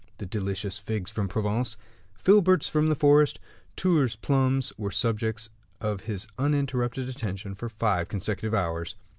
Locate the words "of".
5.79-6.01